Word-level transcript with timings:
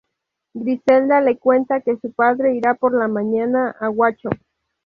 Griselda 0.55 1.21
le 1.21 1.37
cuenta 1.37 1.81
que 1.81 1.95
su 1.97 2.11
padre 2.11 2.55
irá 2.55 2.73
por 2.73 2.91
la 2.97 3.07
mañana 3.07 3.75
a 3.79 3.87
Huacho. 3.91 4.29